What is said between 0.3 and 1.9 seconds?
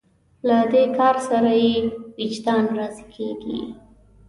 له دې کار سره یې